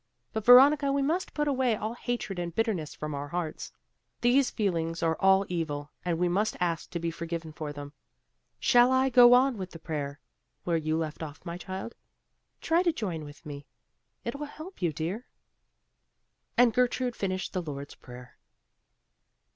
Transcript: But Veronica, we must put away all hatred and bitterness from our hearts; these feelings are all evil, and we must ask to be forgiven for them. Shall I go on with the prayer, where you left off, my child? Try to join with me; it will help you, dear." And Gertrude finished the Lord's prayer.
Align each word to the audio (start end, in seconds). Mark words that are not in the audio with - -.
But 0.33 0.45
Veronica, 0.47 0.91
we 0.91 1.03
must 1.03 1.35
put 1.35 1.47
away 1.47 1.75
all 1.75 1.93
hatred 1.93 2.39
and 2.39 2.55
bitterness 2.55 2.95
from 2.95 3.13
our 3.13 3.27
hearts; 3.27 3.71
these 4.21 4.49
feelings 4.49 5.03
are 5.03 5.15
all 5.19 5.45
evil, 5.47 5.91
and 6.03 6.17
we 6.17 6.27
must 6.27 6.57
ask 6.59 6.89
to 6.89 6.99
be 6.99 7.11
forgiven 7.11 7.53
for 7.53 7.71
them. 7.71 7.93
Shall 8.59 8.91
I 8.91 9.09
go 9.09 9.35
on 9.35 9.59
with 9.59 9.69
the 9.69 9.77
prayer, 9.77 10.19
where 10.63 10.75
you 10.75 10.97
left 10.97 11.21
off, 11.21 11.45
my 11.45 11.55
child? 11.59 11.93
Try 12.61 12.81
to 12.81 12.91
join 12.91 13.25
with 13.25 13.45
me; 13.45 13.67
it 14.25 14.33
will 14.39 14.47
help 14.47 14.81
you, 14.81 14.91
dear." 14.91 15.27
And 16.57 16.73
Gertrude 16.73 17.15
finished 17.15 17.53
the 17.53 17.61
Lord's 17.61 17.93
prayer. 17.93 18.39